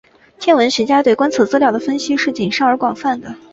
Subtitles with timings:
[0.39, 3.35] 天文学家对观测资料的分析是谨慎而广泛的。